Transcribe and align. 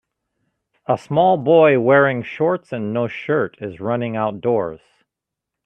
A 0.87 0.97
small 0.97 1.37
boy 1.37 1.79
wearing 1.79 2.23
shorts 2.23 2.73
and 2.73 2.91
no 2.91 3.07
shirt 3.07 3.57
is 3.61 3.79
running 3.79 4.15
outdoors 4.17 4.81